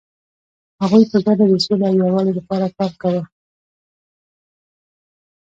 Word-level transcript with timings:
هغوی 0.81 1.03
په 1.11 1.17
ګډه 1.25 1.45
د 1.51 1.53
سولې 1.65 1.85
او 1.89 1.95
یووالي 2.01 2.33
لپاره 2.39 2.67
کار 2.77 2.91
کاوه. 3.01 3.23